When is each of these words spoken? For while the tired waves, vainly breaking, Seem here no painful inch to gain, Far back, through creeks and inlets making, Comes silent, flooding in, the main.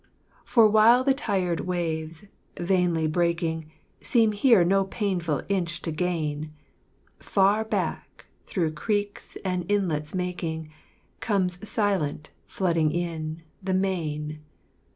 For 0.45 0.67
while 0.67 1.03
the 1.03 1.13
tired 1.13 1.59
waves, 1.59 2.25
vainly 2.57 3.05
breaking, 3.05 3.71
Seem 4.01 4.31
here 4.31 4.63
no 4.63 4.85
painful 4.85 5.43
inch 5.47 5.79
to 5.83 5.91
gain, 5.91 6.51
Far 7.19 7.63
back, 7.63 8.25
through 8.47 8.71
creeks 8.71 9.37
and 9.45 9.63
inlets 9.71 10.15
making, 10.15 10.71
Comes 11.19 11.69
silent, 11.69 12.31
flooding 12.47 12.91
in, 12.91 13.43
the 13.61 13.75
main. 13.75 14.39